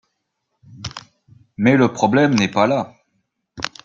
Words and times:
Mais 1.57 1.77
le 1.77 1.93
problème 1.93 2.33
n’est 2.33 2.47
pas 2.49 2.65
là. 2.65 2.95